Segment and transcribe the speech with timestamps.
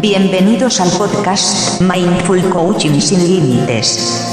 [0.00, 4.31] Bienvenidos al podcast Mindful Coaching sin Límites.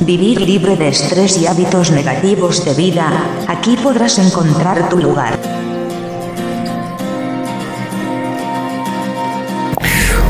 [0.00, 3.08] Vivir libre de estrés y hábitos negativos de vida,
[3.46, 5.38] aquí podrás encontrar tu lugar.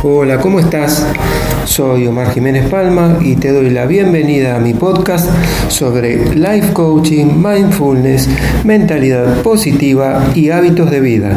[0.03, 1.07] Hola, ¿cómo estás?
[1.65, 5.31] Soy Omar Jiménez Palma y te doy la bienvenida a mi podcast
[5.69, 8.29] sobre life coaching, mindfulness,
[8.65, 11.37] mentalidad positiva y hábitos de vida.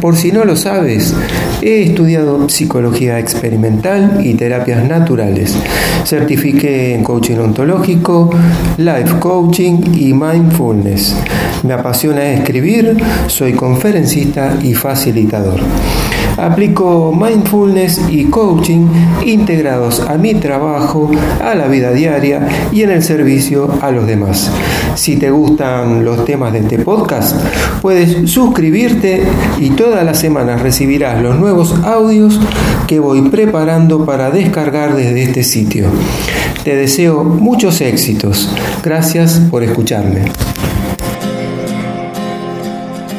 [0.00, 1.14] Por si no lo sabes,
[1.60, 5.56] he estudiado psicología experimental y terapias naturales.
[6.04, 8.30] Certifiqué en coaching ontológico,
[8.76, 11.16] life coaching y mindfulness.
[11.64, 12.96] Me apasiona escribir,
[13.26, 15.60] soy conferencista y facilitador.
[16.38, 18.86] Aplico mindfulness y coaching
[19.26, 21.10] integrados a mi trabajo,
[21.42, 24.50] a la vida diaria y en el servicio a los demás.
[24.94, 27.36] Si te gustan los temas de este podcast,
[27.82, 29.24] puedes suscribirte
[29.58, 32.40] y todas las semanas recibirás los nuevos audios
[32.86, 35.86] que voy preparando para descargar desde este sitio.
[36.64, 38.48] Te deseo muchos éxitos.
[38.82, 40.26] Gracias por escucharme.